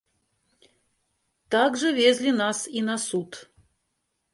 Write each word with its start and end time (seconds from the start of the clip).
Так 1.57 1.71
жа 1.83 1.89
везлі 2.01 2.37
нас 2.43 2.67
і 2.79 2.87
на 2.91 3.01
суд. 3.09 3.31